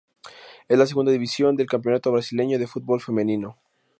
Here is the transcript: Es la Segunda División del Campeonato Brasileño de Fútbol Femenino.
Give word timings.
Es 0.67 0.79
la 0.79 0.87
Segunda 0.87 1.11
División 1.11 1.55
del 1.55 1.67
Campeonato 1.69 2.11
Brasileño 2.11 2.57
de 2.57 2.65
Fútbol 2.65 3.01
Femenino. 3.01 3.59